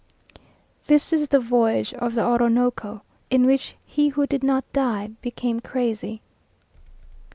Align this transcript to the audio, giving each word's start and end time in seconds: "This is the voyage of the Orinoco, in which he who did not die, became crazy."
"This 0.87 1.13
is 1.13 1.27
the 1.27 1.39
voyage 1.39 1.93
of 1.93 2.15
the 2.15 2.25
Orinoco, 2.25 3.03
in 3.29 3.45
which 3.45 3.75
he 3.85 4.07
who 4.09 4.25
did 4.25 4.41
not 4.43 4.65
die, 4.73 5.11
became 5.21 5.59
crazy." 5.59 6.23